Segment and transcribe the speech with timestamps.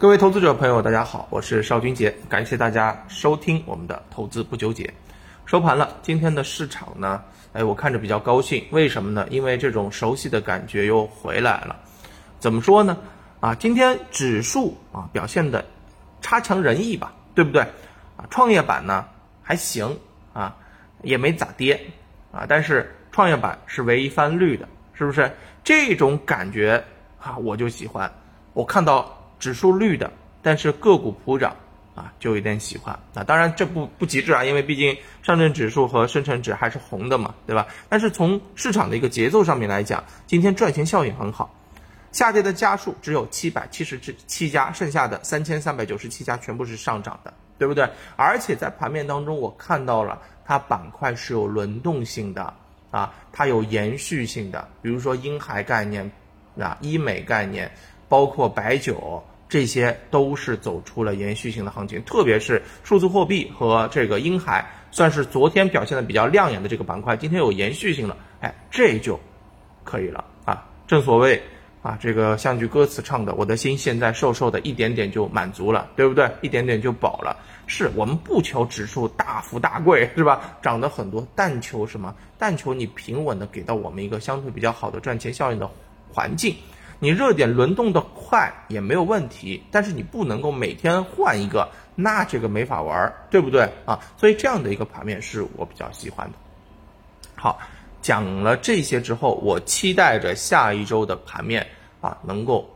[0.00, 4.90] 各位投资者朋友，大家好，我是邵军杰，感谢大家收听我们的投资不纠结。
[5.44, 9.26] 收盘了，今天的市场呢，哎，我看着比较高兴，为什么呢？
[9.28, 11.78] 因为这种熟悉的感觉又回来了。
[12.38, 12.96] 怎么说呢？
[13.40, 15.62] 啊，今天指数啊表现的
[16.22, 17.60] 差强人意吧，对不对？
[18.16, 19.04] 啊，创业板呢
[19.42, 19.94] 还行
[20.32, 20.56] 啊，
[21.02, 21.78] 也没咋跌
[22.32, 25.30] 啊，但是创业板是唯一翻绿的，是不是？
[25.62, 26.82] 这种感觉
[27.20, 28.10] 啊，我就喜欢。
[28.54, 29.14] 我看到。
[29.40, 30.12] 指数绿的，
[30.42, 31.56] 但是个股普涨
[31.96, 32.96] 啊，就有点喜欢。
[33.12, 37.66] 那当然这不不极致啊，因为毕竟上证指数和深成指还是红的嘛，对吧？
[37.88, 41.52] 但是从市场的一个节奏上面来讲，今天赚钱效应很好，
[42.12, 47.90] 下跌的家数只有七百七十七家，剩下的三千三百九十七家全部是上涨的，对不对？
[48.16, 52.54] 而且在盘面当中，我看到了它板块是有轮动性的
[52.90, 56.10] 啊，它有延续性的，比如说婴孩概念
[56.58, 57.70] 啊，医美概念，
[58.08, 59.22] 包括白酒。
[59.50, 69.18] 这些都是走出了延续性的行情，特别是数字货币和这个婴孩，算是昨天表现的比较亮眼的这个板块，今天有延续性了，哎，这就
[69.82, 70.64] 可以了啊！
[70.86, 71.42] 正所谓
[71.82, 76.30] 啊，这个像句歌词唱的，我的心现在瘦瘦的，一点点就满足了，对不对？
[76.42, 77.36] 一点点就饱了。
[77.66, 80.58] 是我们不求指数大富大贵，是吧？
[80.62, 82.14] 涨得很多，但求什么？
[82.38, 85.68] 但求你平稳的给到我们一个相对比较好的赚钱效应的
[86.12, 86.54] 环境。
[87.02, 93.98] 你热点轮动的快也没有问题，但是你不能够每天换一个，那这个没法玩，对不对啊？
[94.18, 96.34] 所以这样的一个盘面是我比较喜欢的。
[97.34, 97.58] 好，
[98.02, 101.66] 讲了这些之后，我期待着下一周的盘面
[102.02, 102.68] 啊能够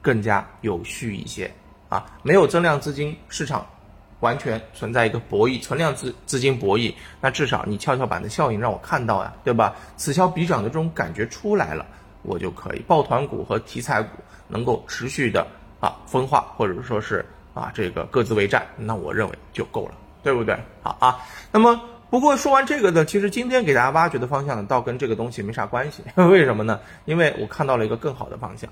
[0.00, 1.50] 更加有序一些
[1.90, 3.66] 啊，没有增量资金，市场
[4.20, 9.76] 完全存在一个博弈，存量资资金博弈，那至少你跷跷板的效应让我看到呀，对吧？
[9.98, 11.84] 此消彼长的这种感觉出来了。
[12.22, 14.10] 我就可以抱团股和题材股
[14.48, 15.46] 能够持续的
[15.80, 17.24] 啊分化，或者说是
[17.54, 20.56] 啊这个各自为战，那我认为就够了，对不对？
[20.82, 21.18] 好啊。
[21.52, 21.80] 那么
[22.10, 26.02] 不过说完这个呢，其实今天给大家挖掘的方向呢，倒跟这个东西没啥关系。
[26.16, 26.80] 为什么呢？
[27.04, 28.70] 因为我看到了一个更好的方向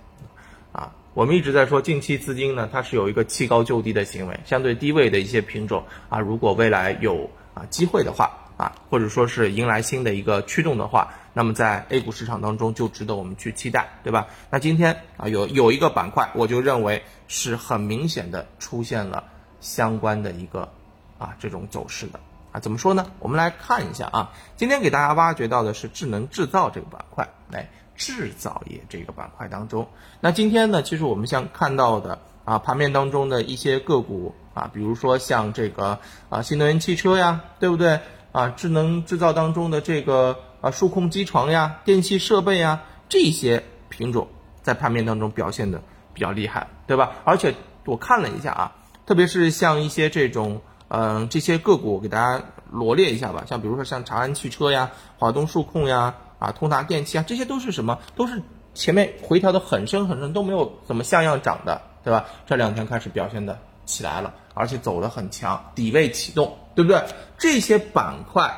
[0.73, 0.93] 啊。
[1.15, 11.13] 我们一直在说近期资金呢，它是有一个弃高就低的行为，相对低位的一些品种啊，如果未来有啊机会的话啊，或者说是迎来新的一个驱动的话。
[11.39, 14.29] 那么在 A 股市场当中就值得我们去期待，对吧？
[14.49, 19.25] 那今天啊有有一个板块，我就认为是很明显的出现了
[19.61, 20.71] 相关的一个
[21.19, 22.21] 啊这种走势的
[22.53, 23.13] 啊，怎么说呢？
[23.19, 35.99] 我们来看一下啊，今天给大家挖掘到的是智能制造这个板块，来制造业这个板块当中，那今天呢，其实我们像看到的啊盘面当中的一些个股啊，比如说像这个
[36.31, 38.01] 啊新能源汽车呀，对不对？
[38.33, 40.39] 啊智能制造当中的这个。
[40.67, 44.27] 啊，数控机床呀，电气设备呀，这些品种
[44.63, 45.81] 在盘面当中表现的
[46.13, 47.13] 比较厉害，对吧？
[47.23, 47.55] 而且
[47.85, 48.73] 我看了一下啊，
[49.07, 53.45] 特别是像一些这种，嗯，这些个股，给大家罗列一下吧。
[53.47, 58.01] 像比如说像长安汽车呀、华东数控呀、啊通达电器啊，这些都是什么？
[58.17, 58.43] 都是
[58.75, 62.25] 前面回调的很深很深，都没有怎么像样涨的，对吧？
[62.45, 67.05] 这两天开始表现的起来了，而且走的很强，底位启动，对不对？
[67.39, 68.53] 这些板块。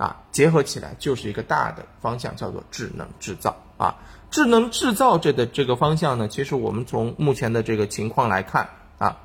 [0.00, 3.94] 啊，结合起来就是一个大的方向，叫做智能制造啊。
[4.30, 8.66] 智能制造这的这个方向呢，其实我们从目前的这个情况来看
[8.96, 9.18] 啊，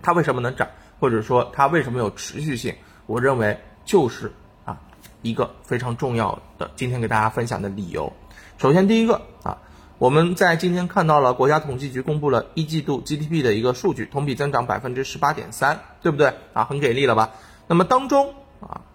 [0.00, 0.66] 它为什么能涨，
[0.98, 2.74] 或者说它为什么有持续性？
[3.04, 4.32] 我认为就是
[4.64, 4.80] 啊
[5.20, 8.10] 一个非常重要的今天给大家分享的理由。
[8.56, 9.58] 首先第一个啊，
[9.98, 16.64] 我们在今天看到了国家统计局公布了一季度 GDP 的一个数据，同比增长百分之十八点三，对不对啊？
[16.64, 17.32] 很给力了吧？
[17.66, 18.32] 那么当中。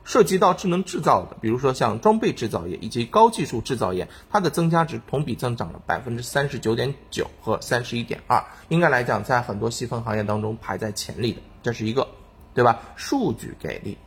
[0.05, 12.07] 涉及到智能制造的，比如说像装备制造业以及高技术制造业，它的增加值同比增长了百分之三十九点九和三十一点二，应该来讲在很多细分行业当中排在前列的，这是一个，
[12.53, 12.79] 对吧？
[12.95, 13.97] 数据给力，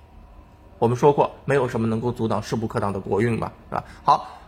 [0.78, 3.84] 我们说过，没有什么能够阻挡势不可挡的国运吧，是吧？
[4.04, 4.38] 好，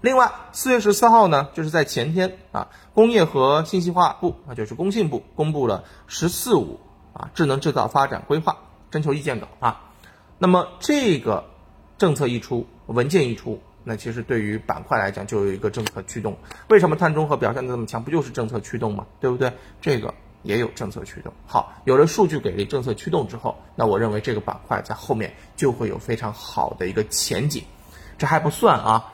[0.00, 6.78] 另外四月十四号呢，就是在前天啊，工业和信息化部啊，就是工信部公布了“十四五”
[7.12, 8.58] 啊智能制造发展规划
[8.92, 9.89] 征求意见稿啊。
[10.42, 11.44] 那么这个
[11.98, 16.38] 政策一出，文件一出，那其实对于板块来讲就有一个政策驱动。
[16.70, 18.02] 为什么碳中和表现的这么强？
[18.02, 19.06] 不就是政策驱动吗？
[19.20, 19.52] 对不对？
[19.82, 21.30] 这个也有政策驱动。
[21.46, 27.64] 好，有了数据给力，政策驱动之后，那我认为这个板块在后面就会有非常好的一个前景。
[28.16, 29.12] 这还不算啊，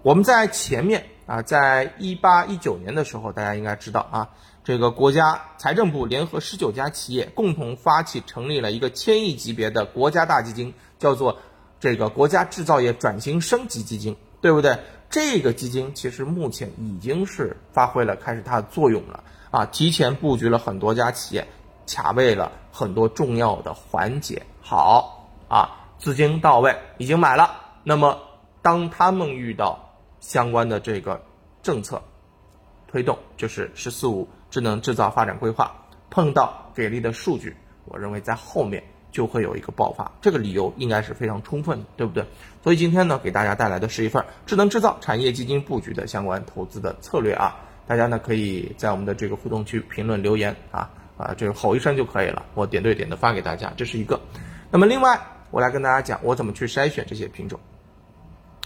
[0.00, 4.30] 我们在前面啊，在一八一九年的时候，大家应该知道啊。
[4.64, 11.38] 这个国家财政部联合十九家企业共同发起成立了一个千亿级别的国家大基金，叫做
[11.80, 14.78] 这个国家制造业转型升级基金，对不对？
[15.10, 21.46] 这个基金其实目前已经是发挥了开始它的作用了啊，提前布局了很多家企业，
[21.86, 24.46] 卡位了很多重要的环节。
[24.60, 27.60] 好啊，资金到位，已经买了。
[27.82, 28.16] 那么
[28.62, 31.20] 当他们遇到相关的这个
[31.62, 32.00] 政策
[32.86, 35.74] 推动，就是“十四五”智能制造发展规划，
[36.10, 37.56] 碰到给力的数据，
[37.86, 38.80] 我认为在后面。
[39.12, 42.24] 就会有一个爆发，这个理由应该是非常充分的，对不对？
[42.64, 47.54] 所以今天呢，给大家带来的是一份智能制造产业基金布局的相关投资的策略啊，
[47.86, 50.88] 大家呢可以在我们的这个互动区评论留言啊
[51.18, 54.18] 啊，这个吼一声就可以了，我点对点的发给大家，这是一个。
[54.70, 55.20] 那么另外，
[55.50, 57.60] 我来跟大家讲我怎么去筛选这些品种。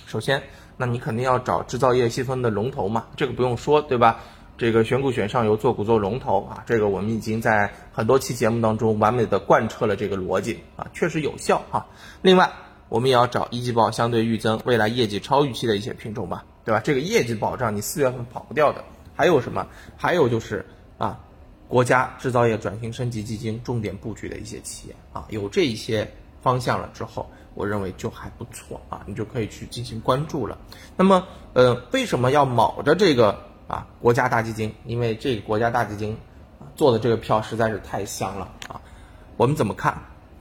[0.06, 0.40] 首先，
[0.76, 4.20] 那你肯定要找制造业细分的龙头嘛，这个不用说，对吧？
[4.58, 11.86] 这个选股选上游，做股做龙头啊，这个我们已经在很多期节目当中完美的贯彻了这个逻辑啊，确实有效哈。
[12.22, 12.50] 另外，
[12.88, 16.80] 我们也要找一季报相对预增、未来业绩超预期的一些品种吧，对吧？
[16.80, 18.82] 这个业绩保障你四月份跑不掉的。
[19.14, 19.66] 还有什么？
[19.98, 20.64] 还有就是
[20.96, 21.20] 啊，
[21.68, 26.10] 国家制造业转型升级基金重点布局的一些企业啊，有这一些
[26.40, 30.56] 方向了之后，我认为就还不错啊，你就可以去进行关注了。
[30.96, 33.38] 那么，呃，为什么要卯着这个？
[33.68, 36.16] 啊，国家大基金，因为这个国家大基金
[36.76, 38.80] 做的这个票实在是太香了啊！
[39.36, 39.92] 我们怎么看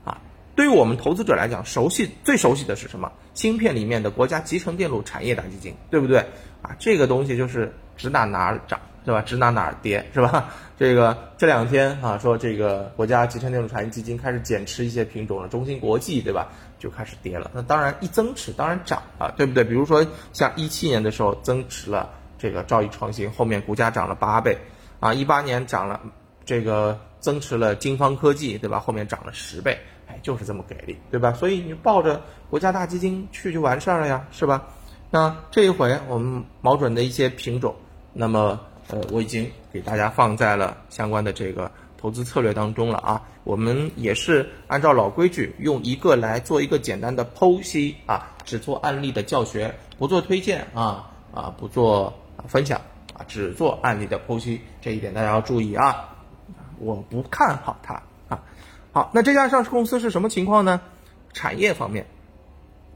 [0.04, 0.18] 啊？
[0.54, 3.10] 对于我们投资者来讲，熟悉最熟悉的是什么？
[3.34, 6.20] 芯片里面的国家集成电路产业大基金，对不对？
[6.62, 9.20] 啊，这个东西就是指哪哪儿涨，是吧？
[9.22, 10.48] 指哪哪儿跌，是吧？
[10.78, 16.46] 这个这两天啊，说这个国家集成电路产业基金开始减持一些品种了，中芯国际，对吧？
[16.78, 17.50] 就开始跌了。
[17.52, 19.64] 那当然一增持，当然涨啊，对不对？
[19.64, 22.08] 比如说像一七年的时候增持了。
[22.38, 24.58] 这个兆易创新后面股价涨了八倍，
[25.00, 26.00] 啊，一八年涨了，
[26.44, 28.78] 这个增持了金方科技，对吧？
[28.78, 31.32] 后面涨了十倍，哎，就是这么给力，对吧？
[31.32, 34.68] 所以你抱着国家大基金去就完事儿了呀，是吧？
[35.10, 37.74] 那这一回我们瞄准的一些品种，
[38.12, 43.22] 那么呃，我已经给大家放在了相关的这个投资策略当中了啊。
[43.44, 52.12] 我们也是按照老规矩，用一个来做一个简单的剖析啊，只做案例的教学，不做推荐啊啊，不做。
[52.48, 52.80] 分享
[53.14, 56.16] 啊，只做案例的剖析，这一点大家要注意啊。
[56.78, 58.42] 我不看好它啊。
[58.92, 60.80] 好，那这家上市公司是什么情况呢？
[61.32, 62.06] 产业方面，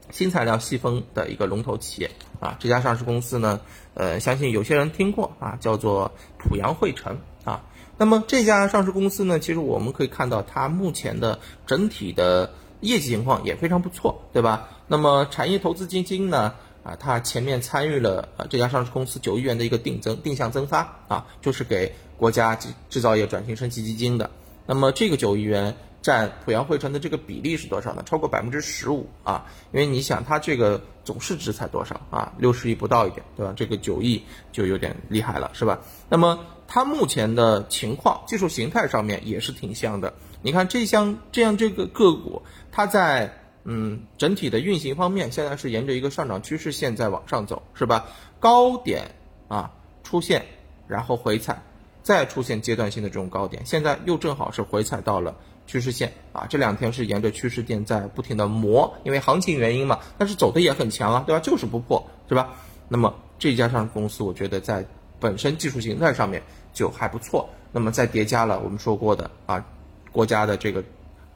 [0.09, 2.55] 新材料细分的一个龙头企业啊。
[2.59, 3.59] 这家上市公司呢，
[3.93, 7.63] 呃，相信有些人听过啊，叫做濮阳汇成啊。
[7.97, 14.69] 那么这家上市公司呢，其实我们可以看到它目前的整体的业绩情况也非常不错，对吧？
[14.87, 16.55] 那么产业投资基金呢？
[16.83, 24.31] 啊，他前面参与了啊这家上市公司九亿元的一个定增定向增发啊，就是给国家制制造业转型升级基金的。
[24.65, 28.01] 那么这个九亿元占濮阳汇成的这个比例是多少呢？
[28.03, 29.45] 超过百分之十五啊！
[29.71, 32.33] 因为你想，它这个总市值才多少啊？
[32.39, 33.53] 六十亿不到一点，对吧？
[33.55, 35.79] 这个九亿就有点厉害了，是吧？
[36.09, 40.11] 那么它目前的情况，技术形态上面也是挺像的。
[40.41, 42.41] 你看这项这样这个个股，
[42.71, 43.37] 它在。
[43.63, 48.07] 嗯，整体的运行方面，现在是沿着一个上涨趋势线在往上走，是吧？
[48.39, 49.11] 高点
[49.47, 49.71] 啊
[50.03, 50.43] 出现，
[50.87, 51.61] 然后回踩，
[52.01, 55.35] 再出现阶段性的这种高点，现在又正好是回踩到了
[55.67, 56.47] 趋势线啊。
[56.49, 61.39] 这两天是沿着趋势线在不停的磨，因为行情原因嘛，但是走的也很强啊，对吧？
[61.39, 62.55] 就是不破，是吧？
[62.89, 64.83] 那么这家上市公司，我觉得在
[65.19, 66.41] 本身技术形态上面
[66.73, 67.47] 就还不错。
[67.71, 69.63] 那么再叠加了我们说过的啊，
[70.11, 70.83] 国家的这个。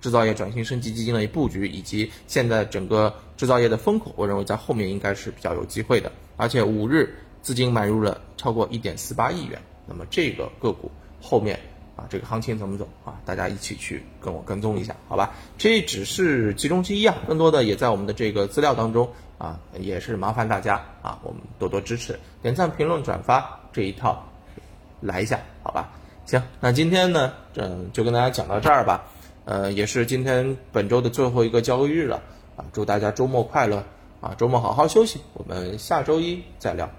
[0.02, 6.12] 制造业转型升级基金的布局，以及现在整个制造业的风口，我认为在后面应该是比较有机会的。
[6.38, 11.60] 而且五日资金买入了超过一点四八亿元，那么这个个股后面
[11.96, 13.16] 啊，这个行情怎么走啊？
[13.26, 15.34] 大家一起去跟我跟踪一下，好吧？
[15.58, 24.24] 这只是其中之一啊，更多的也在我们的这个资料当中啊，也是麻烦大家啊，我们多多支持，点赞、评论、转发这一套
[25.00, 25.90] 来一下，好吧？
[26.26, 29.06] 行，那今天呢，嗯，就跟大家讲到这儿吧。
[29.46, 32.22] 呃，也是今天本周的最后一个交易日了
[32.58, 32.66] 啊！
[32.74, 33.84] 祝大家周末快乐
[34.20, 34.34] 啊！
[34.38, 36.90] 周末好好休息，我们下周一再聊。